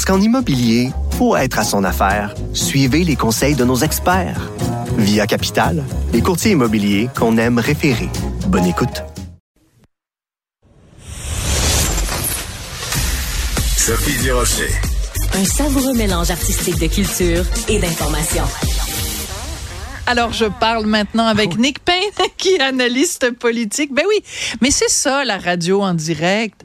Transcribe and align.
Parce 0.00 0.16
qu'en 0.16 0.24
immobilier, 0.24 0.92
pour 1.18 1.36
être 1.36 1.58
à 1.58 1.62
son 1.62 1.84
affaire, 1.84 2.34
suivez 2.54 3.04
les 3.04 3.16
conseils 3.16 3.54
de 3.54 3.66
nos 3.66 3.76
experts. 3.76 4.50
Via 4.96 5.26
Capital, 5.26 5.84
les 6.14 6.22
courtiers 6.22 6.52
immobiliers 6.52 7.10
qu'on 7.14 7.36
aime 7.36 7.58
référer. 7.58 8.08
Bonne 8.46 8.64
écoute. 8.64 9.02
Sophie 13.76 14.16
Durocher. 14.22 14.70
Un 15.34 15.44
savoureux 15.44 15.92
mélange 15.92 16.30
artistique 16.30 16.78
de 16.78 16.86
culture 16.86 17.44
et 17.68 17.78
d'information. 17.78 18.44
Alors, 20.06 20.32
je 20.32 20.46
parle 20.46 20.86
maintenant 20.86 21.26
avec 21.26 21.58
Nick 21.58 21.78
Payne, 21.78 22.10
qui 22.38 22.54
est 22.54 22.60
analyste 22.60 23.32
politique. 23.32 23.92
Ben 23.92 24.04
oui, 24.08 24.24
mais 24.62 24.70
c'est 24.70 24.88
ça, 24.88 25.26
la 25.26 25.36
radio 25.36 25.82
en 25.82 25.92
direct. 25.92 26.64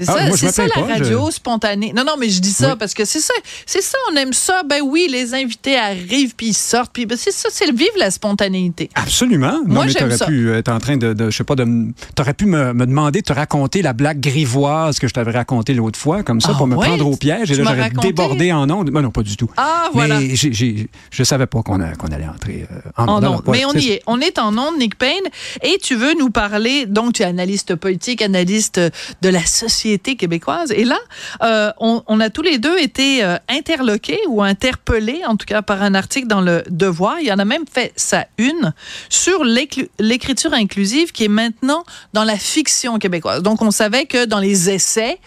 C'est 0.00 0.08
Ah, 0.08 0.12
ça, 0.12 0.20
moi, 0.26 0.36
je 0.36 0.36
c'est 0.36 0.52
ça 0.52 0.62
la 0.66 0.74
pas, 0.74 0.82
radio 0.94 1.28
spontanée. 1.30 1.92
Non, 1.94 2.04
non, 2.04 2.12
mais 2.18 2.28
je 2.28 2.40
dis 2.40 2.52
ça 2.52 2.70
Oui. 2.70 2.76
parce 2.78 2.94
que 2.94 3.04
c'est 3.04 3.18
ça, 3.20 3.34
c'est 3.66 3.82
ça, 3.82 3.98
on 4.12 4.16
aime 4.16 4.32
ça. 4.32 4.62
Ben 4.64 4.80
oui, 4.84 5.08
les 5.10 5.34
invités 5.34 5.76
arrivent 5.76 6.34
puis 6.36 6.48
ils 6.48 6.54
sortent 6.56 6.92
puis 6.92 7.04
ben 7.04 7.18
c'est 7.18 7.32
ça, 7.32 7.48
c'est 7.50 7.66
le 7.66 7.74
vivre 7.76 7.90
la 7.98 8.10
spontanéité. 8.12 8.90
Absolument. 8.94 9.58
Non, 9.66 9.74
Moi, 9.74 9.86
mais 9.86 9.94
t'aurais 9.94 10.16
ça. 10.16 10.26
pu 10.26 10.52
être 10.54 10.68
en 10.68 10.78
train 10.78 10.96
de, 10.96 11.14
de- 11.14 11.30
je 11.30 11.36
sais 11.36 11.42
pas, 11.42 11.56
de, 11.56 11.66
t'aurais 12.14 12.34
pu 12.34 12.46
me, 12.46 12.72
me 12.74 12.86
demander 12.86 13.22
de 13.22 13.26
te 13.26 13.32
raconter 13.32 13.82
la 13.82 13.92
blague 13.92 14.20
grivoise 14.20 15.00
que 15.00 15.08
je 15.08 15.14
t'avais 15.14 15.32
racontée 15.32 15.74
l'autre 15.74 15.98
fois, 15.98 16.22
comme 16.22 16.40
ça, 16.40 16.50
Ah 16.54 16.58
pour 16.58 16.68
me 16.68 16.76
prendre 16.76 17.04
au 17.06 17.16
piège. 17.16 17.50
Et 17.50 17.54
Tu 17.56 17.62
là, 17.64 17.74
j'aurais 17.74 17.90
débordé 17.90 18.52
en 18.52 18.70
ondes. 18.70 18.90
Ben 18.90 19.02
non, 19.02 19.10
pas 19.10 19.22
du 19.24 19.36
tout. 19.36 19.50
Ah, 19.56 19.88
voilà. 19.92 20.20
Mais 20.20 20.36
j'ai- 20.36 20.88
je 21.10 21.24
savais 21.24 21.46
pas 21.46 21.62
qu'on, 21.62 21.78
qu'on 21.98 22.08
allait 22.08 22.28
entrer 22.28 22.66
euh, 22.70 22.90
en 22.96 23.08
En 23.08 23.24
ondes. 23.24 23.42
Mais 23.48 23.64
on 23.64 23.70
c'est 23.72 23.80
y 23.80 23.90
est. 23.92 24.02
On 24.06 24.20
est 24.20 24.38
en 24.38 24.56
ondes, 24.56 24.78
Nick 24.78 24.96
Payne. 24.96 25.24
Et 25.62 25.78
tu 25.82 25.96
veux 25.96 26.14
nous 26.20 26.30
parler, 26.30 26.86
donc 26.86 27.14
tu 27.14 27.22
es 27.22 27.24
analyste 27.24 27.74
politique, 27.74 28.22
analyste 28.22 28.78
de 28.78 29.28
la 29.28 29.44
société 29.44 29.87
québécoise. 29.96 30.72
Et 30.72 30.84
là, 30.84 30.98
euh, 31.42 31.72
on, 31.78 32.20
a 32.20 32.30
tous 32.30 32.42
les 32.42 32.58
deux 32.58 32.78
été 32.78 33.24
euh, 33.24 33.36
interloqués 33.48 34.20
ou 34.28 34.42
interpellés, 34.42 35.22
en 35.26 35.36
tout 35.36 35.46
cas 35.46 35.62
par 35.62 35.82
un 35.82 35.94
article 35.94 36.26
dans 36.26 36.40
le 36.40 36.62
Devoir. 36.68 37.20
Il 37.20 37.26
y 37.26 37.32
en 37.32 37.38
a 37.38 37.44
même 37.44 37.64
fait 37.70 37.92
sa 37.96 38.26
une 38.36 38.72
sur 39.08 39.44
l'écriture 39.44 40.52
inclusive 40.52 41.12
qui 41.12 41.24
est 41.24 41.28
maintenant 41.28 41.84
dans 42.12 42.24
la 42.24 42.36
fiction 42.36 42.98
québécoise. 42.98 43.42
Donc 43.42 43.62
on 43.62 43.70
savait 43.70 44.06
que 44.06 44.24
dans 44.24 44.40
les 44.40 44.70
essais, 44.70 45.18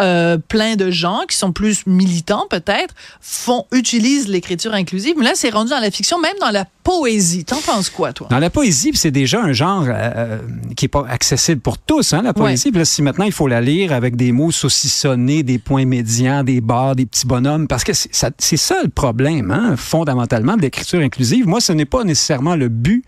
euh, 0.00 0.38
plein 0.38 0.76
de 0.76 0.90
gens 0.90 1.22
qui 1.28 1.36
sont 1.36 1.52
plus 1.52 1.86
militants 1.86 2.46
peut-être 2.50 2.94
font 3.20 3.66
utilisent 3.72 4.28
l'écriture 4.28 4.74
inclusive, 4.74 5.14
mais 5.18 5.24
là 5.24 5.32
c'est 5.34 5.50
rendu 5.50 5.70
dans 5.70 5.80
la 5.80 5.90
fiction, 5.90 6.20
même 6.20 6.36
dans 6.40 6.50
la 6.50 6.64
poésie. 6.82 7.44
T'en 7.44 7.60
penses 7.60 7.90
quoi, 7.90 8.12
toi? 8.12 8.28
Dans 8.30 8.38
la 8.38 8.50
poésie, 8.50 8.92
c'est 8.94 9.10
déjà 9.10 9.40
un 9.40 9.52
genre 9.52 9.84
euh, 9.84 9.92
euh, 9.92 10.38
qui 10.76 10.86
est 10.86 10.88
pas 10.88 11.06
accessible 11.08 11.60
pour 11.60 11.78
tous, 11.78 12.12
hein, 12.12 12.22
la 12.22 12.34
poésie. 12.34 12.70
Puis 12.70 12.78
là, 12.78 12.84
si 12.84 13.02
maintenant 13.02 13.24
il 13.24 13.32
faut 13.32 13.48
la 13.48 13.60
lire 13.60 13.92
avec 13.92 14.16
des 14.16 14.32
mots 14.32 14.50
saucissonnés, 14.50 15.42
des 15.42 15.58
points 15.58 15.86
médians, 15.86 16.44
des 16.44 16.60
barres, 16.60 16.96
des 16.96 17.06
petits 17.06 17.26
bonhommes, 17.26 17.68
parce 17.68 17.84
que 17.84 17.92
c'est 17.92 18.14
ça, 18.14 18.30
c'est 18.38 18.56
ça 18.56 18.76
le 18.82 18.90
problème, 18.90 19.50
hein, 19.50 19.76
fondamentalement, 19.76 20.56
de 20.56 20.62
l'écriture 20.62 21.00
inclusive. 21.00 21.46
Moi, 21.46 21.60
ce 21.60 21.72
n'est 21.72 21.84
pas 21.84 22.04
nécessairement 22.04 22.56
le 22.56 22.68
but 22.68 23.04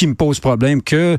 qui 0.00 0.06
me 0.06 0.14
pose 0.14 0.40
problème 0.40 0.80
que 0.80 1.18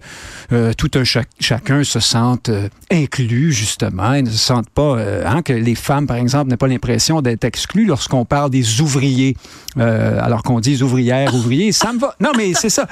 euh, 0.52 0.74
tout 0.76 0.90
un 0.96 1.04
chac- 1.04 1.30
chacun 1.40 1.84
se 1.84 2.00
sente 2.00 2.50
euh, 2.50 2.68
inclus 2.92 3.54
justement 3.54 4.14
et 4.16 4.24
ne 4.24 4.30
se 4.32 4.38
sente 4.40 4.70
pas 4.72 4.98
euh, 4.98 5.24
hein, 5.28 5.44
que 5.44 5.54
les 5.54 5.76
femmes 5.76 6.08
par 6.08 6.18
exemple 6.18 6.50
n'aient 6.50 6.58
pas 6.58 6.68
l'impression 6.68 7.22
d'être 7.22 7.44
exclues 7.44 7.86
lorsqu'on 7.86 8.26
parle 8.26 8.50
des 8.50 8.82
ouvriers 8.82 9.38
alors 9.78 10.42
qu'on 10.42 10.60
dit 10.60 10.82
ouvrières 10.82 11.36
ouvriers 11.36 11.72
ça 11.72 11.94
me 11.94 12.00
va. 12.00 12.16
Non 12.20 12.32
mais 12.36 12.54
c'est 12.56 12.72
ça. 12.72 12.88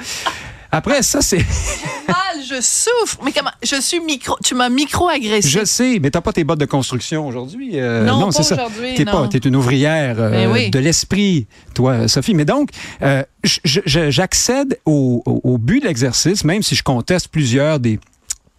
Après 0.70 1.02
ça 1.02 1.22
c'est 1.22 1.44
je 2.60 2.64
souffre. 2.66 3.18
Mais 3.24 3.32
comment? 3.32 3.50
Je 3.62 3.80
suis 3.80 4.00
micro. 4.00 4.36
Tu 4.44 4.54
m'as 4.54 4.68
micro-agressé. 4.68 5.48
je 5.48 5.64
sais 5.64 5.98
mais 6.00 6.10
t'as 6.10 6.20
pas 6.20 6.32
tes 6.32 6.44
bottes 6.44 6.60
de 6.60 6.64
construction 6.66 7.26
aujourd'hui 7.26 7.72
euh, 7.74 8.04
Non, 8.04 8.26
pas 8.26 8.32
c'est 8.32 8.42
ça 8.42 8.54
aujourd'hui, 8.66 8.94
t'es 8.94 9.04
non. 9.04 9.12
pas 9.12 9.28
t'es 9.28 9.38
une 9.38 9.56
ouvrière 9.56 10.16
euh, 10.20 10.30
Ben 10.30 10.50
oui. 10.52 10.70
de 10.70 10.78
l'esprit 10.78 11.46
toi 11.74 12.06
Sophie 12.08 12.34
mais 12.34 12.44
donc 12.44 12.70
euh, 13.02 13.22
j'accède 13.64 14.78
au, 14.86 15.22
au- 15.26 15.40
au 15.44 15.58
but 15.58 15.80
de 15.80 15.86
l'exercice 15.86 16.44
même 16.44 16.62
si 16.62 16.74
je 16.74 16.82
conteste 16.82 17.28
plusieurs 17.28 17.80
des 17.80 17.98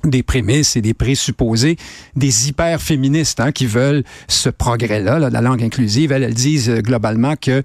des 0.04 0.24
prémices 0.24 0.76
et 0.76 0.82
des 0.82 0.96
présupposés 0.96 1.78
des 2.16 2.50
hyper-féministes 2.50 3.40
hein, 3.40 3.52
qui 3.52 3.68
veulent 3.68 4.04
ce 4.28 4.50
progrès-là, 4.50 5.20
là, 5.20 5.30
de 5.30 5.34
la 5.34 5.42
langue 5.42 5.62
inclusive. 5.62 6.12
Elles, 6.12 6.24
elles 6.24 6.34
disent 6.34 6.72
globalement 6.72 7.36
que 7.36 7.62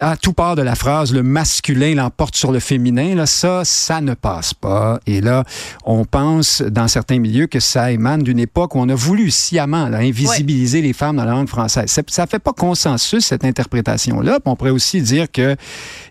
à 0.00 0.16
tout 0.16 0.32
part 0.32 0.54
de 0.56 0.62
la 0.62 0.74
phrase, 0.74 1.12
le 1.12 1.22
masculin 1.22 1.94
l'emporte 1.94 2.36
sur 2.36 2.52
le 2.52 2.60
féminin, 2.60 3.14
là, 3.14 3.26
ça, 3.26 3.62
ça 3.64 4.00
ne 4.00 4.14
passe 4.14 4.54
pas. 4.54 5.00
Et 5.06 5.20
là, 5.20 5.44
on 5.84 6.04
pense 6.04 6.62
dans 6.62 6.86
certains 6.88 7.18
milieux 7.18 7.46
que 7.46 7.58
ça 7.60 7.90
émane 7.90 8.22
d'une 8.22 8.38
époque 8.38 8.74
où 8.74 8.78
on 8.78 8.88
a 8.88 8.94
voulu 8.94 9.30
sciemment 9.30 9.88
là, 9.88 9.98
invisibiliser 9.98 10.82
les 10.82 10.92
femmes 10.92 11.16
dans 11.16 11.24
la 11.24 11.32
langue 11.32 11.48
française. 11.48 11.90
Ça- 11.90 12.02
Ça 12.08 12.26
fait 12.26 12.38
pas 12.38 12.52
consensus, 12.52 13.24
cette 13.26 13.44
interprétation-là. 13.44 14.38
On 14.44 14.56
pourrait 14.56 14.70
aussi 14.70 15.02
dire 15.02 15.30
que, 15.30 15.56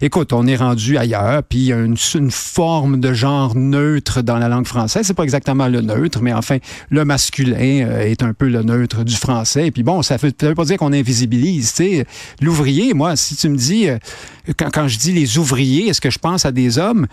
écoute, 0.02 0.31
on 0.34 0.46
est 0.48 0.56
rendu 0.56 0.98
ailleurs, 0.98 1.44
puis 1.44 1.59
il 1.59 1.66
y 1.66 1.74
a 1.74 1.78
une, 1.80 1.96
forme 2.30 3.00
de 3.00 3.14
genre 3.14 3.56
neutre 3.56 4.22
dans 4.22 4.38
la 4.38 4.48
langue 4.50 4.68
française. 4.68 5.06
C'est 5.08 5.14
pas 5.14 5.24
exactement 5.24 5.68
le 5.68 5.81
neutre, 5.81 6.22
mais 6.22 6.34
enfin, 6.34 6.58
le 6.90 7.06
masculin 7.06 7.86
euh, 7.88 8.02
est 8.02 8.24
un 8.24 8.34
peu 8.34 8.48
le 8.48 8.64
neutre 8.64 9.04
du 9.04 9.16
français. 9.16 9.68
Et 9.68 9.72
puis 9.72 9.84
bon, 9.84 10.02
ça 10.02 10.18
veut, 10.18 10.31
ça 10.40 10.48
veut 10.48 10.56
pas 10.56 10.66
dire 10.66 10.78
qu'on 10.78 10.94
invisibilise. 10.94 11.74
L'ouvrier, 12.42 12.94
moi, 12.94 13.16
si 13.16 13.36
tu 13.36 13.50
me 13.50 13.56
dis, 13.58 13.76
euh, 13.85 13.97
quand, 14.57 14.69
quand 14.73 14.88
je 14.88 14.97
dis 14.97 15.11
les 15.13 15.38
ouvriers, 15.38 15.88
est-ce 15.88 16.01
que 16.01 16.09
je 16.09 16.19
pense 16.19 16.45
à 16.45 16.51
des 16.51 16.77
hommes? 16.77 17.07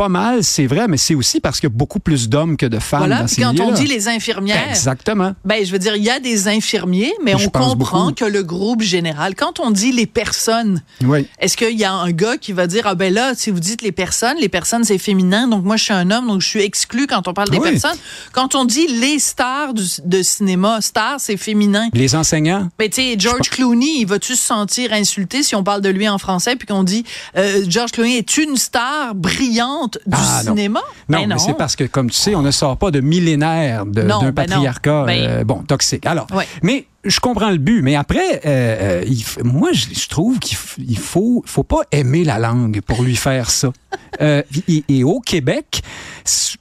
Pas 0.00 0.08
mal, 0.08 0.42
c'est 0.42 0.64
vrai, 0.66 0.88
mais 0.88 0.96
c'est 0.96 1.14
aussi 1.14 1.40
parce 1.40 1.60
qu'il 1.60 1.68
y 1.68 1.72
a 1.72 1.76
beaucoup 1.76 2.00
plus 2.00 2.30
d'hommes 2.30 2.56
que 2.56 2.64
de 2.64 2.78
femmes 2.78 3.00
Voilà. 3.00 3.20
dans 3.20 3.28
ces 3.28 3.42
quand 3.42 3.60
on 3.60 3.70
dit 3.72 3.84
les 3.86 4.08
infirmières, 4.08 4.70
Exactement. 4.70 5.34
ben 5.44 5.62
je 5.62 5.70
veux 5.70 5.78
dire, 5.78 5.94
il 5.94 6.02
y 6.02 6.08
a 6.08 6.18
des 6.20 6.48
infirmiers, 6.48 7.12
mais 7.22 7.32
Je 7.32 7.36
on 7.46 7.50
comprend 7.50 7.76
beaucoup. 7.76 8.12
que 8.14 8.24
le 8.24 8.42
groupe 8.42 8.80
général. 8.80 9.34
Quand 9.34 9.60
on 9.60 9.70
dit 9.70 9.92
les 9.92 10.06
personnes, 10.06 10.82
Oui. 11.04 11.26
est-ce 11.38 11.54
qu'il 11.54 11.78
y 11.78 11.84
a 11.84 11.92
un 11.92 12.12
gars 12.12 12.38
qui 12.38 12.52
va 12.52 12.66
dire 12.66 12.84
ah 12.86 12.94
ben 12.94 13.12
là, 13.12 13.34
si 13.36 13.50
vous 13.50 13.60
dites 13.60 13.82
les 13.82 13.92
personnes, 13.92 14.38
les 14.40 14.48
personnes 14.48 14.84
c'est 14.84 14.96
féminin, 14.96 15.48
donc 15.48 15.64
moi 15.66 15.76
je 15.76 15.84
suis 15.84 15.92
un 15.92 16.10
homme, 16.10 16.28
donc 16.28 16.40
je 16.40 16.46
suis 16.48 16.62
exclu 16.62 17.06
quand 17.06 17.28
on 17.28 17.34
parle 17.34 17.50
des 17.50 17.58
Oui. 17.58 17.70
personnes. 17.70 17.98
Quand 18.32 18.54
on 18.54 18.64
dit 18.64 18.86
les 18.86 19.18
stars 19.18 19.74
du- 19.74 19.82
de 20.02 20.22
cinéma, 20.22 20.80
stars 20.80 21.16
c'est 21.20 21.36
féminin. 21.36 21.90
Les 21.92 22.14
enseignants, 22.14 22.70
Mais 22.78 22.88
tu 22.88 23.02
sais, 23.02 23.16
George 23.18 23.50
Clooney, 23.50 23.98
il 23.98 24.06
va-tu 24.06 24.34
se 24.34 24.46
sentir 24.46 24.94
insulté 24.94 25.42
si 25.42 25.54
on 25.54 25.62
parle 25.62 25.82
de 25.82 25.90
lui 25.90 26.08
en 26.08 26.16
français 26.16 26.56
puis 26.56 26.66
qu'on 26.66 26.84
dit 26.84 27.04
euh, 27.36 27.64
George 27.68 27.90
Clooney 27.92 28.16
est 28.16 28.38
une 28.38 28.56
star 28.56 29.14
brillante? 29.14 29.89
Du 30.06 30.12
Ah, 30.16 30.40
cinéma? 30.44 30.80
Non, 31.08 31.18
Ben 31.20 31.28
mais 31.28 31.38
c'est 31.38 31.54
parce 31.56 31.76
que, 31.76 31.84
comme 31.84 32.10
tu 32.10 32.16
sais, 32.16 32.34
on 32.34 32.42
ne 32.42 32.50
sort 32.50 32.76
pas 32.76 32.90
de 32.90 33.00
millénaires 33.00 33.86
d'un 33.86 34.20
ben 34.20 34.32
patriarcat 34.32 35.04
Ben- 35.06 35.26
euh, 35.28 35.44
bon, 35.44 35.62
toxique. 35.62 36.06
Alors, 36.06 36.26
Ouais. 36.34 36.46
mais 36.62 36.86
je 37.04 37.18
comprends 37.20 37.50
le 37.50 37.56
but, 37.58 37.82
mais 37.82 37.96
après, 37.96 38.40
euh, 38.44 39.00
euh, 39.02 39.04
il 39.06 39.24
moi, 39.44 39.70
je, 39.72 39.86
je 39.94 40.08
trouve 40.08 40.38
qu'il 40.38 40.98
faut, 40.98 41.42
faut 41.46 41.62
pas 41.62 41.80
aimer 41.92 42.24
la 42.24 42.38
langue 42.38 42.80
pour 42.82 43.02
lui 43.02 43.16
faire 43.16 43.50
ça. 43.50 43.72
Euh, 44.20 44.42
et, 44.68 44.84
et 44.88 45.04
au 45.04 45.20
Québec, 45.20 45.82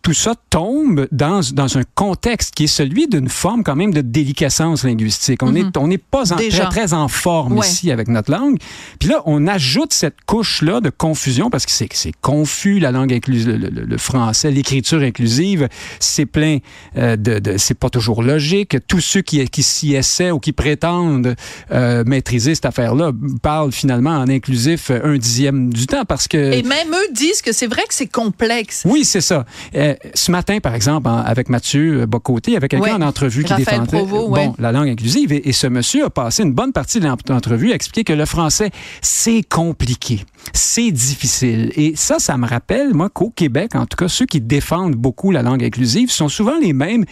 tout 0.01 0.13
ça 0.13 0.33
tombe 0.49 1.07
dans, 1.11 1.41
dans 1.53 1.77
un 1.77 1.83
contexte 1.95 2.55
qui 2.55 2.63
est 2.65 2.67
celui 2.67 3.07
d'une 3.07 3.27
forme 3.29 3.63
quand 3.63 3.75
même 3.75 3.93
de 3.93 4.01
déliquescence 4.01 4.83
linguistique. 4.83 5.43
On 5.43 5.53
est- 5.55 5.75
on 5.77 5.87
n'est 5.87 5.97
pas 5.97 6.31
en-. 6.31 6.37
Déjà. 6.37 6.65
très, 6.67 6.85
très 6.87 6.93
en 6.93 7.07
forme 7.07 7.57
Ouais. 7.57 7.67
ici 7.67 7.91
avec 7.91 8.07
notre 8.07 8.31
langue. 8.31 8.57
Puis 8.99 9.09
là, 9.09 9.21
on 9.25 9.45
ajoute 9.47 9.93
cette 9.93 10.15
couche-là 10.25 10.79
de 10.81 10.89
confusion 10.89 11.49
parce 11.49 11.65
que 11.65 11.71
c'est 11.71 11.89
c'est 11.91 12.13
confus, 12.21 12.79
la 12.79 12.91
langue 12.91 13.11
inclusive, 13.13 13.47
le, 13.49 13.69
le- 13.69 13.85
le 13.85 13.97
français, 13.97 14.51
l'écriture 14.51 15.01
inclusive, 15.01 15.67
c'est 15.99 16.25
plein 16.25 16.59
euh, 16.97 17.15
de, 17.17 17.39
de- 17.39 17.57
c'est 17.57 17.73
pas 17.77 17.89
toujours 17.89 18.23
logique. 18.23 18.77
Tous 18.87 19.01
ceux 19.01 19.21
qui, 19.21 19.43
qui 19.49 19.63
s'y 19.63 19.95
essaient 19.95 20.31
ou 20.31 20.39
qui 20.39 20.53
prétendent 20.53 21.35
euh, 21.71 22.03
maîtriser 22.05 22.55
cette 22.55 22.65
affaire-là 22.65 23.11
parlent 23.41 23.71
finalement 23.71 24.11
en 24.17 24.29
inclusif 24.29 24.91
un 24.91 25.17
dixième 25.17 25.73
du 25.73 25.87
temps 25.87 26.05
parce 26.05 26.27
que 26.27 26.37
Et 26.37 26.63
même 26.63 26.89
eux 26.93 27.13
disent 27.19 27.41
que 27.41 27.51
c'est 27.51 27.67
vrai 27.67 27.83
que 27.87 27.93
c'est 27.93 28.07
complexe. 28.11 28.83
oui, 28.85 29.05
c'est 29.05 29.21
ça. 29.21 29.45
Euh, 29.75 29.95
ce 30.13 30.31
matin, 30.31 30.59
par 30.59 30.73
exemple, 30.73 31.07
en- 31.07 31.17
avec 31.17 31.49
Mathieu 31.49 32.05
Bocoté, 32.05 32.55
avec 32.55 32.71
quelqu'un 32.71 32.85
Ouais. 32.97 33.03
en 33.03 33.07
entrevue 33.07 33.43
qui 33.43 33.53
Raphaël 33.53 33.81
défendait 33.81 34.05
Provost, 34.05 34.29
bon, 34.33 34.55
la 34.57 34.71
langue 34.71 34.89
inclusive, 34.89 35.31
et, 35.33 35.47
et 35.49 35.53
ce 35.53 35.67
monsieur 35.67 36.05
a 36.05 36.09
passé 36.09 36.43
une 36.43 36.53
bonne 36.53 36.71
partie 36.73 36.99
de 36.99 37.05
l'entrevue 37.07 37.71
à 37.71 37.75
expliquer 37.75 38.03
que 38.03 38.13
le 38.13 38.25
français, 38.25 38.71
c'est 39.01 39.43
compliqué, 39.47 40.23
c'est 40.53 40.91
difficile. 40.91 41.71
Et 41.75 41.93
ça, 41.95 42.19
ça 42.19 42.37
me 42.37 42.47
rappelle, 42.47 42.93
moi, 42.93 43.09
qu'au 43.09 43.29
Québec, 43.29 43.75
en 43.75 43.85
tout 43.85 43.97
cas, 43.97 44.07
ceux 44.07 44.25
qui 44.25 44.41
défendent 44.41 44.95
beaucoup 44.95 45.31
la 45.31 45.41
langue 45.43 45.63
inclusive 45.63 46.09
sont 46.11 46.29
souvent 46.29 46.57
les 46.59 46.73
mêmes 46.73 47.05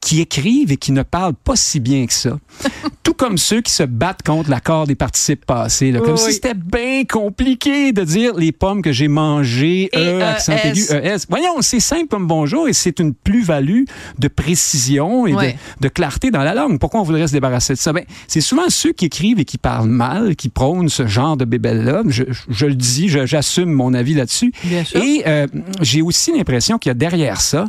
qui 0.00 0.20
écrivent 0.20 0.72
et 0.72 0.76
qui 0.76 0.92
ne 0.92 1.02
parlent 1.02 1.34
pas 1.34 1.56
si 1.56 1.80
bien 1.80 2.06
que 2.06 2.12
ça. 2.12 2.38
Tout 3.02 3.14
comme 3.14 3.38
ceux 3.38 3.60
qui 3.62 3.72
se 3.72 3.82
battent 3.82 4.22
contre 4.24 4.50
l'accord 4.50 4.86
des 4.86 4.94
participes 4.94 5.44
passés. 5.44 5.90
là, 5.92 6.00
comme 6.00 6.12
Oui, 6.12 6.18
si 6.18 6.32
c'était 6.34 6.54
bien 6.54 7.04
compliqué 7.04 7.92
de 7.92 8.04
dire 8.04 8.34
les 8.34 8.52
pommes 8.52 8.82
que 8.82 8.92
j'ai 8.92 9.08
mangées, 9.08 9.88
Et 9.92 9.98
E, 9.98 10.22
accent 10.22 10.52
ES. 10.52 10.68
aigu, 10.68 10.82
ES. 10.90 11.16
Voyons, 11.28 11.60
c'est 11.62 11.80
simple 11.80 12.06
comme 12.08 12.26
bonjour 12.26 12.68
et 12.68 12.72
c'est 12.72 12.98
une 13.00 13.14
plus-value 13.14 13.84
de 14.18 14.28
précision 14.28 15.26
et 15.26 15.32
de, 15.32 15.52
de 15.80 15.88
clarté 15.88 16.30
dans 16.30 16.42
la 16.42 16.54
langue. 16.54 16.78
Pourquoi 16.78 17.00
on 17.00 17.04
voudrait 17.04 17.26
se 17.26 17.32
débarrasser 17.32 17.74
de 17.74 17.78
ça? 17.78 17.92
Ben, 17.92 18.04
c'est 18.26 18.40
souvent 18.40 18.68
ceux 18.68 18.92
qui 18.92 19.06
écrivent 19.06 19.38
et 19.40 19.44
qui 19.44 19.58
parlent 19.58 19.88
mal, 19.88 20.36
qui 20.36 20.48
prônent 20.48 20.88
ce 20.88 21.06
genre 21.06 21.36
de 21.36 21.44
bébelle-là. 21.44 22.02
Je, 22.08 22.24
je 22.48 22.66
le 22.66 22.74
dis, 22.74 23.08
j'assume 23.08 23.70
mon 23.72 23.94
avis 23.94 24.14
là-dessus. 24.14 24.52
Et 24.94 25.22
euh, 25.26 25.46
j'ai 25.80 26.02
aussi 26.02 26.32
l'impression 26.36 26.78
qu'il 26.78 26.90
y 26.90 26.92
a 26.92 26.94
derrière 26.94 27.40
ça, 27.40 27.66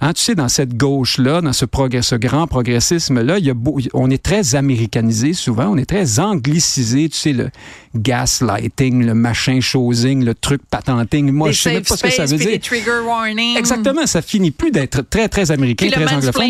hein, 0.00 0.12
tu 0.12 0.22
sais, 0.22 0.34
dans 0.34 0.48
cette 0.48 0.76
gauche-là, 0.76 1.40
dans 1.40 1.52
ce, 1.52 1.64
progrès, 1.70 2.02
ce 2.02 2.14
grand 2.14 2.46
progressisme-là, 2.46 3.38
on 3.94 4.10
est 4.10 4.22
très 4.22 4.54
américanisé 4.54 5.32
souvent, 5.32 5.68
on 5.68 5.76
est 5.76 5.86
très 5.86 6.18
anglicisé, 6.20 7.08
tu 7.08 7.16
sais, 7.16 7.32
le 7.32 7.50
gaslighting, 7.96 9.04
le 9.04 9.14
machin 9.14 9.60
chosing, 9.60 10.24
le 10.24 10.34
truc 10.34 10.60
patenting. 10.70 11.30
Moi, 11.32 11.48
Des 11.48 11.54
je 11.54 11.62
sais 11.62 11.72
même 11.74 11.82
pas 11.82 11.96
ce 11.96 12.02
que 12.02 12.10
ça 12.10 12.26
veut 12.26 12.36
dire. 12.36 12.60
trigger. 12.60 12.90
Exactement, 13.56 14.06
ça 14.06 14.22
finit 14.22 14.50
plus 14.50 14.70
d'être 14.70 15.02
très, 15.08 15.28
très 15.28 15.50
américain, 15.50 15.86
Puis 15.86 15.94
très 16.04 16.14
anglophone. 16.14 16.44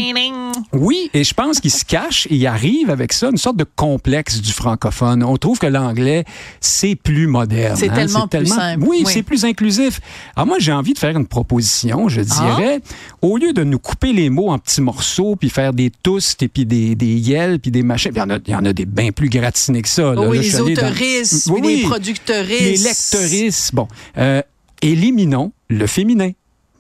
Oui, 0.73 1.11
et 1.15 1.25
je 1.25 1.35
pense 1.35 1.61
qu'il 1.61 1.71
se 1.71 1.85
cache 1.85 2.27
et 2.31 2.35
il 2.37 2.47
arrive 2.47 2.91
avec 2.91 3.13
ça 3.13 3.29
une 3.31 3.37
sorte 3.37 3.57
de 3.57 3.65
complexe 3.77 4.41
du 4.41 4.53
francophone. 4.53 5.23
On 5.23 5.37
trouve 5.37 5.59
que 5.59 5.67
l'anglais, 5.67 6.25
c'est 6.61 6.95
plus 6.95 7.27
moderne. 7.27 7.77
C'est 7.79 7.89
hein, 7.91 7.95
tellement 7.95 8.29
plus 8.29 8.47
simple. 8.47 8.85
Oui, 8.87 9.03
Oui. 9.05 9.13
c'est 9.13 9.23
plus 9.23 9.45
inclusif. 9.45 10.01
Alors 10.37 10.47
moi, 10.47 10.57
j'ai 10.59 10.73
envie 10.73 10.93
de 10.93 10.99
faire 10.99 11.17
une 11.17 11.27
proposition, 11.27 12.09
je 12.09 12.21
Ah. 12.21 12.25
dirais, 12.25 12.81
au 13.23 13.37
lieu 13.37 13.53
de 13.53 13.65
nous 13.65 13.79
couper 13.79 14.13
les 14.13 14.31
mots 14.31 14.51
en 14.51 14.59
petits 14.59 14.81
morceaux, 14.81 15.01
puis 15.37 15.51
faire 15.51 15.73
des 15.73 15.91
toustes, 16.03 16.43
et 16.43 16.49
puis 16.49 16.65
des, 16.67 16.95
des 16.95 17.59
puis 17.59 17.71
des 17.71 17.83
machins, 17.83 18.13
puis 18.13 18.21
il 18.21 18.25
y 18.29 18.33
en 18.33 18.37
a, 18.37 18.39
il 18.47 18.53
y 18.53 18.55
en 18.55 18.65
a 18.65 18.73
des 18.73 18.87
bien 18.87 19.11
plus 19.13 19.29
gratinés 19.29 19.83
que 19.83 19.89
ça. 19.89 20.15
là. 20.15 20.23
oui, 20.29 20.37
Là, 20.39 20.43
les 20.43 20.75
dans- 20.75 20.87
autoristes, 20.89 21.49
Oui, 21.51 21.61
puis 21.61 21.69
les 21.71 21.77
oui. 21.83 21.89
producteuristes. 21.89 22.61
Les 22.61 22.77
lecteuristes. 22.77 23.75
Bon, 23.75 23.89
euh, 24.19 24.43
éliminons 24.83 25.53
le 25.69 25.87
féminin 25.87 26.31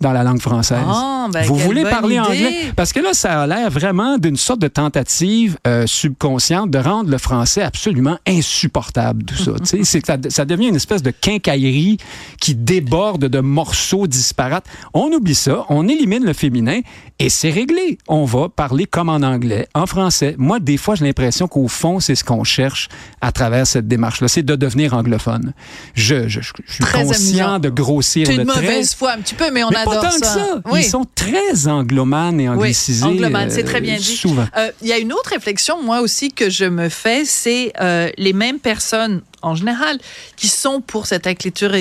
dans 0.01 0.13
la 0.13 0.23
langue 0.23 0.41
française. 0.41 0.79
Ah, 0.87 1.29
ben, 1.33 1.45
Vous 1.45 1.57
voulez 1.57 1.83
parler 1.85 2.17
idée. 2.17 2.21
anglais? 2.21 2.73
Parce 2.77 2.93
que 2.93 3.01
là, 3.01 3.13
ça 3.13 3.43
a 3.43 3.47
l'air 3.47 3.71
vraiment 3.71 4.19
d'une 4.19 4.37
sorte 4.37 4.61
de 4.61 4.69
tentative 4.69 5.59
euh, 5.67 5.87
subconsciente 5.87 6.71
de 6.71 6.79
rendre 6.79 7.11
le 7.11 7.19
français 7.19 7.63
absolument 7.63 8.19
insupportable, 8.27 9.25
tout 9.25 9.37
ça. 9.37 9.53
Ça, 10.07 10.17
ça 10.29 10.45
devient 10.45 10.69
une 10.69 10.77
espèce 10.77 11.03
de 11.03 11.11
quincaillerie 11.11 11.99
qui 12.41 12.55
déborde 12.55 13.27
de 13.27 13.41
morceaux 13.41 14.07
disparates. 14.07 14.65
On 14.95 15.11
oublie 15.13 15.35
ça, 15.35 15.65
on 15.69 15.89
élimine 15.89 16.25
le 16.25 16.33
féminin 16.33 16.81
et 17.19 17.29
c'est 17.29 17.51
réglé. 17.51 17.99
On 18.09 18.25
va 18.25 18.49
parler 18.49 18.87
comme 18.87 19.09
en 19.09 19.17
anglais, 19.23 19.69
en 19.75 19.87
français. 19.87 20.35
Moi, 20.39 20.59
des 20.61 20.77
fois, 20.77 20.95
j'ai 20.95 21.05
l'impression 21.05 21.49
qu'au 21.49 21.69
fond, 21.69 22.01
c'est 22.01 22.15
ce 22.15 22.25
qu'on 22.25 22.45
cherche 22.45 22.89
à 23.21 23.31
travers 23.33 23.67
cette 23.67 23.87
démarche-là, 23.89 24.29
c'est 24.29 24.43
de 24.43 24.57
devenir 24.57 24.95
anglophone. 24.95 25.53
Je, 25.95 26.29
je, 26.29 26.41
je 26.41 26.53
suis 26.73 26.85
Très 26.85 27.05
conscient 27.05 27.47
amusant. 27.55 27.59
de 27.59 27.69
grossir 27.69 28.29
le 28.29 28.35
une 28.41 28.47
trait. 28.47 28.61
mauvaise 28.63 28.95
foi 28.95 29.13
un 29.13 29.19
petit 29.19 29.35
peu, 29.35 29.51
mais 29.53 29.63
on 29.65 29.71
Mais 29.71 29.77
adore 29.77 29.90
pas 29.91 30.01
tant 30.11 30.19
que 30.21 30.27
ça. 30.27 30.35
ça. 30.35 30.61
Oui. 30.67 30.81
Ils 30.81 30.89
sont 30.89 31.07
très 31.15 31.67
anglomanes 31.69 32.41
et 32.41 32.49
Oui, 32.49 32.57
anglicisés. 32.57 33.07
c'est 33.51 33.63
euh, 33.63 33.67
très 33.67 33.81
bien 33.81 33.97
dit. 33.97 34.17
Souvent. 34.17 34.47
Euh, 34.57 34.71
Il 34.83 34.89
y 34.89 34.93
a 34.93 34.99
une 34.99 35.13
autre 35.13 35.31
réflexion, 35.31 35.83
moi 35.83 36.01
aussi, 36.01 36.33
que 36.33 36.51
je 36.51 36.65
me 36.65 36.89
fais, 36.89 37.25
c'est 37.25 37.73
euh, 37.81 38.11
les 38.17 38.33
mêmes 38.33 38.59
personnes, 38.59 39.23
en 39.43 39.55
général, 39.55 39.99
qui 40.37 40.49
sont 40.49 40.81
pour 40.81 41.07
cette 41.07 41.27
écriture, 41.27 41.73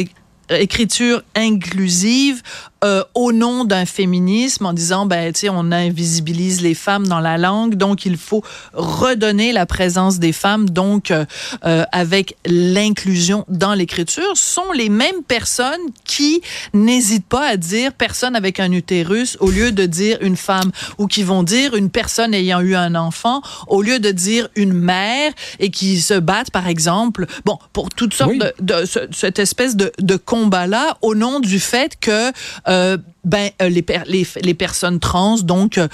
écriture 0.50 1.24
inclusive 1.36 2.42
euh, 2.84 3.04
au 3.14 3.32
nom 3.34 3.66
d'un 3.66 3.86
féminisme, 3.86 4.66
en 4.66 4.74
disant, 4.74 5.06
ben, 5.06 5.34
tu 5.34 5.42
sais, 5.42 5.50
on 5.50 5.72
invisibilise 5.72 6.62
les 6.62 6.74
femmes 6.74 7.08
dans 7.08 7.20
la 7.20 7.38
langue, 7.38 7.76
donc 7.76 8.06
il 8.06 8.16
faut 8.18 8.44
redonner 8.74 9.52
la 9.52 9.66
présence 9.66 10.20
des 10.20 10.32
femmes, 10.32 10.70
donc 10.70 11.12
euh, 11.12 11.26
euh, 11.66 11.84
avec 11.92 12.36
l'inclusion 12.46 13.46
dans 13.50 13.74
l'écriture, 13.74 14.32
sont 14.36 14.72
les 14.74 14.90
mêmes 14.90 15.24
personnes 15.28 15.80
qui 16.06 16.42
n'hésitent 16.74 17.28
pas 17.28 17.48
à 17.50 17.58
dire 17.58 17.92
personne 17.94 18.36
avec 18.36 18.60
un 18.60 18.72
utérus 18.72 19.36
au 19.40 19.50
lieu 19.50 19.72
de 19.72 19.86
dire 19.86 20.18
une 20.22 20.38
femme, 20.38 20.72
ou 20.98 21.08
qui 21.08 21.24
vont 21.24 21.44
dire 21.44 21.76
une 21.76 21.90
personne 21.90 22.34
ayant 22.34 22.62
eu 22.62 22.76
un 22.76 22.96
enfant 22.96 23.42
au 23.68 23.82
lieu 23.82 24.00
de 24.00 24.12
dire 24.12 24.48
une 24.56 24.74
mère 24.74 25.32
et 25.60 25.70
qui 25.70 26.00
se 26.02 26.14
battent, 26.14 26.52
par 26.52 26.68
exemple, 26.68 27.26
bon, 27.46 27.58
pour 27.74 27.90
toutes 27.90 28.14
sortes 28.14 28.32
Oui. 28.32 28.40
de, 28.40 28.54
de 28.80 28.86
ce- 28.86 29.08
cette 29.12 29.40
espèce 29.40 29.76
de, 29.76 29.92
de 30.00 30.16
combat-là 30.16 30.98
au 31.02 31.16
nom 31.16 31.40
du 31.40 31.60
fait 31.60 31.98
que 32.00 32.32
euh, 32.70 32.98
ben, 33.26 33.50
euh, 33.62 33.70
les, 33.70 33.82
per- 33.82 34.04
les, 34.08 34.26
les 34.42 34.54
personnes 34.54 35.00
trans, 35.00 35.38
donc 35.40 35.78
euh, 35.78 35.88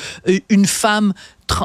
une 0.50 0.66
femme, 0.68 1.14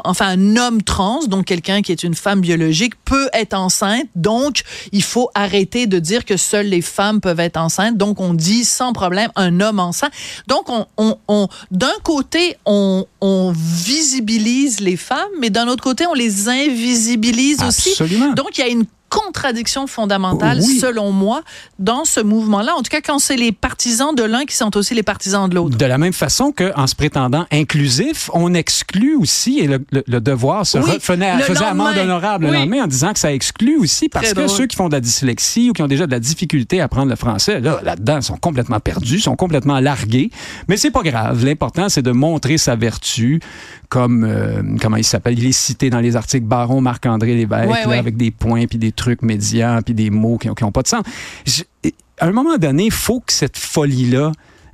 enfin 0.03 0.27
un 0.27 0.57
homme 0.57 0.81
trans, 0.81 1.25
donc 1.27 1.45
quelqu'un 1.45 1.81
qui 1.81 1.91
est 1.91 2.03
une 2.03 2.15
femme 2.15 2.41
biologique, 2.41 2.93
peut 3.05 3.29
être 3.33 3.53
enceinte. 3.53 4.05
Donc, 4.15 4.61
il 4.91 5.03
faut 5.03 5.29
arrêter 5.35 5.85
de 5.87 5.99
dire 5.99 6.25
que 6.25 6.37
seules 6.37 6.67
les 6.67 6.81
femmes 6.81 7.21
peuvent 7.21 7.39
être 7.39 7.57
enceintes. 7.57 7.97
Donc, 7.97 8.19
on 8.19 8.33
dit 8.33 8.63
sans 8.65 8.93
problème 8.93 9.29
un 9.35 9.59
homme 9.59 9.79
enceint. 9.79 10.09
Donc, 10.47 10.69
on, 10.69 10.85
on, 10.97 11.17
on- 11.27 11.47
d'un 11.71 11.93
côté, 12.03 12.57
on, 12.65 13.05
on 13.21 13.53
visibilise 13.55 14.79
les 14.79 14.97
femmes, 14.97 15.29
mais 15.39 15.49
d'un 15.49 15.67
autre 15.67 15.83
côté, 15.83 16.05
on 16.07 16.13
les 16.13 16.49
invisibilise 16.49 17.61
aussi. 17.63 17.89
Absolument. 17.91 18.33
Donc, 18.33 18.57
il 18.57 18.61
y 18.61 18.63
a 18.63 18.67
une 18.69 18.85
contradiction 19.11 19.87
fondamentale, 19.87 20.59
Oui. 20.65 20.79
selon 20.79 21.11
moi, 21.11 21.41
dans 21.79 22.05
ce 22.05 22.21
mouvement-là. 22.21 22.73
En 22.75 22.81
tout 22.81 22.89
cas, 22.89 23.01
quand 23.01 23.19
c'est 23.19 23.35
les 23.35 23.51
partisans 23.51 24.15
de 24.15 24.23
l'un 24.23 24.45
qui 24.45 24.55
sont 24.55 24.75
aussi 24.77 24.95
les 24.95 25.03
partisans 25.03 25.49
de 25.49 25.55
l'autre. 25.55 25.77
De 25.77 25.85
la 25.85 25.97
même 25.97 26.13
façon 26.13 26.51
qu'en 26.51 26.87
se 26.87 26.95
prétendant 26.95 27.45
inclusif, 27.51 28.29
on 28.33 28.53
exclut 28.53 29.15
aussi, 29.17 29.59
et 29.59 29.67
le, 29.67 29.83
le- 29.91 30.03
le 30.07 30.21
devoir 30.21 30.65
se 30.65 30.77
Oui, 30.77 30.91
refaisait, 30.91 31.35
le 31.37 31.43
faisait 31.43 31.65
amende 31.65 31.97
honorable 31.97 32.45
le 32.45 32.51
Oui. 32.51 32.57
lendemain 32.57 32.83
en 32.83 32.87
disant 32.87 33.11
que 33.13 33.19
ça 33.19 33.33
exclut 33.33 33.77
aussi 33.77 34.07
parce 34.07 34.27
Très 34.27 34.33
que 34.35 34.45
drôle. 34.45 34.57
ceux 34.57 34.65
qui 34.67 34.75
font 34.77 34.87
de 34.87 34.93
la 34.93 35.01
dyslexie 35.01 35.69
ou 35.69 35.73
qui 35.73 35.81
ont 35.83 35.87
déjà 35.87 36.07
de 36.07 36.11
la 36.11 36.19
difficulté 36.19 36.79
à 36.79 36.85
apprendre 36.85 37.09
le 37.09 37.15
français, 37.17 37.59
là, 37.59 37.81
là-dedans, 37.83 38.21
sont 38.21 38.37
complètement 38.37 38.79
perdus, 38.79 39.19
sont 39.19 39.35
complètement 39.35 39.79
largués. 39.81 40.31
Mais 40.69 40.77
c'est 40.77 40.91
pas 40.91 41.03
grave. 41.03 41.43
L'important, 41.43 41.89
c'est 41.89 42.01
de 42.01 42.11
montrer 42.11 42.57
sa 42.57 42.75
vertu, 42.77 43.41
comme, 43.89 44.23
euh, 44.23 44.61
comment 44.81 44.95
il 44.97 45.03
s'appelle, 45.03 45.37
il 45.37 45.45
est 45.45 45.51
cité 45.51 45.89
dans 45.89 45.99
les 45.99 46.15
articles 46.15 46.45
Baron 46.45 46.79
Marc-André 46.79 47.35
Lévesque, 47.35 47.69
Ouais, 47.69 47.81
là, 47.81 47.87
ouais. 47.89 47.97
avec 47.97 48.15
des 48.15 48.31
points 48.31 48.65
puis 48.67 48.77
des 48.77 48.91
trucs 49.01 49.21
médians 49.23 49.79
puis 49.83 49.93
des 49.93 50.09
mots 50.09 50.37
qui 50.37 50.47
n'ont 50.47 50.71
pas 50.71 50.83
de 50.83 50.87
sens. 50.87 51.03
À 52.19 52.27
un 52.27 52.31
moment 52.31 52.57
donné, 52.57 52.85
il 52.85 52.91
faut 52.91 53.19
que 53.19 53.33
cette 53.33 53.57
folie-là 53.57 54.31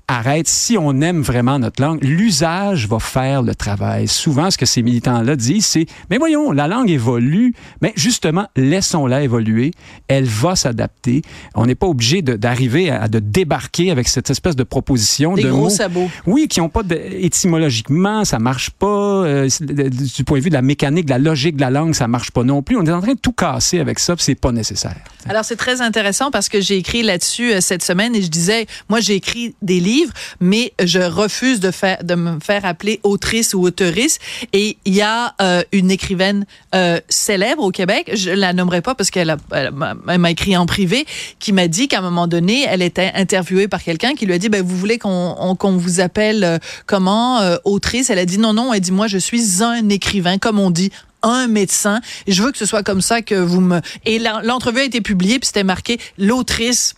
arrête. 0.08 0.48
Si 0.48 0.78
on 0.78 1.02
aime 1.02 1.22
vraiment 1.22 1.60
notre 1.60 1.82
langue, 1.82 2.04
l'usage 2.04 2.88
va 2.88 3.00
faire 3.00 3.42
le 3.42 3.54
travail. 3.56 4.08
Souvent, 4.08 4.50
ce 4.52 4.58
que 4.58 4.66
ces 4.66 4.82
militants-là 4.82 5.36
disent, 5.36 5.66
c'est, 5.66 5.86
mais 6.10 6.18
voyons, 6.18 6.52
la 6.52 6.68
langue 6.68 6.90
évolue, 6.90 7.54
mais 7.82 7.92
justement, 7.96 8.48
laissons-la 8.56 9.24
évoluer. 9.24 9.72
Elle 10.08 10.26
va 10.26 10.56
s'adapter. 10.56 11.22
On 11.56 11.66
n'est 11.66 11.76
pas 11.76 11.88
obligé 11.88 12.22
d'arriver 12.22 12.90
à, 12.90 13.08
de 13.08 13.20
débarquer 13.20 13.92
avec 13.92 14.08
cette 14.08 14.30
espèce 14.30 14.56
de 14.56 14.64
proposition 14.64 15.34
Des 15.34 15.44
de 15.44 15.50
gros 15.50 15.64
mots. 15.64 15.70
sabots. 15.70 16.10
Oui, 16.26 16.48
qui 16.48 16.60
n'ont 16.62 16.70
pas 16.70 16.84
de, 16.84 16.96
étymologiquement, 16.96 18.24
ça 18.26 18.40
marche 18.40 18.70
pas. 18.70 18.88
euh, 18.88 19.50
du 19.60 20.24
point 20.24 20.38
de 20.40 20.44
vue 20.44 20.50
de 20.50 20.56
la 20.56 20.62
mécanique, 20.62 21.06
de 21.06 21.10
la 21.12 21.18
logique 21.20 21.56
de 21.56 21.62
la 21.62 21.70
langue, 21.70 21.94
ça 21.94 22.08
marche 22.08 22.32
pas 22.32 22.44
non 22.44 22.62
plus. 22.62 22.78
On 22.78 22.86
est 22.86 22.92
en 22.92 23.02
train 23.02 23.14
de 23.14 23.20
tout 23.20 23.34
casser 23.34 23.80
avec 23.80 24.00
ça, 24.00 24.16
c'est 24.18 24.36
pas 24.36 24.52
nécessaire. 24.52 24.96
Alors, 25.30 25.44
c'est 25.44 25.56
très 25.56 25.82
intéressant 25.82 26.32
parce 26.32 26.48
que 26.50 26.62
j'ai 26.62 26.78
écrit 26.78 27.04
là-dessus 27.04 27.52
euh, 27.54 27.62
cette 27.62 27.84
semaine 27.84 28.16
et 28.16 28.22
je 28.22 28.28
disais, 28.30 28.66
moi, 28.90 29.00
j'ai 29.02 29.16
écrit 29.16 29.56
des 29.62 29.80
livres, 29.80 29.97
mais 30.40 30.74
je 30.84 31.00
refuse 31.00 31.60
de, 31.60 31.72
me 32.16 32.40
faire 32.40 32.66
appeler 32.66 33.00
autrice 33.04 33.54
ou 33.54 33.64
auteurice. 33.64 34.20
Et 34.54 34.78
il 34.86 34.94
y 34.96 35.02
a 35.02 35.36
euh, 35.42 35.64
une 35.72 35.92
écrivaine 35.92 36.46
euh, 36.76 37.00
célèbre 37.10 37.64
au 37.64 37.72
Québec, 37.72 38.12
je 38.14 38.32
la 38.32 38.54
nommerai 38.54 38.82
pas 38.82 38.96
parce 38.96 39.10
qu'elle 39.12 39.38
m'a 39.74 40.32
écrit 40.32 40.58
en 40.58 40.66
privé, 40.66 41.06
qui 41.40 41.54
m'a 41.54 41.68
dit 41.68 41.88
qu'à 41.88 42.00
un 42.00 42.02
moment 42.02 42.28
donné, 42.28 42.66
elle 42.68 42.82
était 42.82 43.12
interviewée 43.16 43.68
par 43.68 43.84
quelqu'un 43.84 44.14
qui 44.16 44.26
lui 44.26 44.34
a 44.34 44.38
dit, 44.38 44.50
ben, 44.50 44.62
vous 44.64 44.78
voulez 44.78 44.98
qu'on 44.98 45.36
on- 45.40 45.56
qu'on 45.56 45.78
vous 45.78 46.00
appelle 46.02 46.44
euh, 46.44 46.58
comment, 46.86 47.40
autrice? 47.64 48.10
Elle 48.10 48.20
a 48.20 48.26
dit, 48.26 48.38
non, 48.38 48.54
non, 48.54 48.74
elle 48.74 48.82
dit, 48.82 48.92
moi, 48.92 49.08
je 49.08 49.18
suis 49.18 49.64
un 49.64 49.90
écrivain, 49.90 50.38
comme 50.38 50.60
on 50.60 50.70
dit 50.70 50.92
un 51.24 51.48
médecin. 51.48 52.00
Je 52.28 52.42
veux 52.44 52.52
que 52.52 52.58
ce 52.58 52.66
soit 52.66 52.84
comme 52.84 53.02
ça 53.02 53.22
que 53.22 53.36
vous 53.36 53.62
me. 53.62 53.82
Et 54.06 54.20
l'entrevue 54.20 54.80
a 54.80 54.84
été 54.84 55.02
publiée, 55.02 55.40
puis 55.40 55.48
c'était 55.48 55.64
marqué 55.64 56.00
l'autrice. 56.18 56.96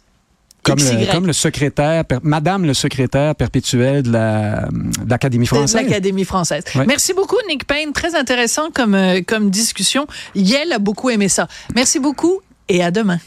Comme 0.63 0.79
le, 0.79 1.11
comme 1.11 1.25
le 1.25 1.33
secrétaire, 1.33 2.05
per- 2.05 2.17
Madame 2.21 2.65
le 2.65 2.73
secrétaire 2.73 3.33
perpétuel 3.35 4.03
de 4.03 4.11
la- 4.11 4.67
l'Académie 5.07 5.45
de 5.45 5.47
française. 5.49 5.81
l'Académie 5.81 6.25
française. 6.25 6.63
Ouais. 6.75 6.85
Merci 6.85 7.13
beaucoup, 7.13 7.37
Nick 7.47 7.65
Payne. 7.65 7.93
Très 7.93 8.13
intéressant 8.15 8.69
comme, 8.73 8.93
euh, 8.93 9.21
comme 9.25 9.49
discussion. 9.49 10.05
Yel 10.35 10.71
a 10.73 10.79
beaucoup 10.79 11.09
aimé 11.09 11.29
ça. 11.29 11.47
Merci 11.75 11.99
beaucoup 11.99 12.39
et 12.67 12.83
à 12.83 12.91
demain. 12.91 13.19